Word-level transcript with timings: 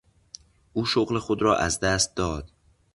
او 0.73 0.85
شغل 0.85 1.19
خود 1.19 1.41
را 1.41 1.57
از 1.57 1.79
دست 1.79 2.15
داد. 2.15 2.51